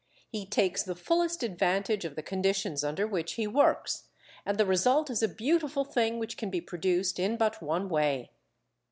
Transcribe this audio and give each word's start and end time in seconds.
He 0.31 0.47
takes 0.47 0.81
the 0.81 0.95
fullest 0.95 1.43
advantage 1.43 2.05
of 2.05 2.15
the 2.15 2.23
conditions 2.23 2.83
under 2.83 3.05
which 3.05 3.33
he 3.33 3.45
works, 3.45 4.07
and 4.47 4.57
the 4.57 4.65
result 4.65 5.11
is 5.11 5.21
a 5.21 5.27
beautiful 5.27 5.85
thing 5.85 6.17
which 6.17 6.37
can 6.37 6.49
be 6.49 6.59
produced 6.59 7.19
in 7.19 7.37
but 7.37 7.61
one 7.61 7.87
way. 7.87 8.31